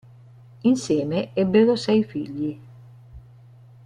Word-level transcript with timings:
Insieme 0.63 1.29
ebbero 1.35 1.75
sei 1.75 2.03
figli. 2.03 2.59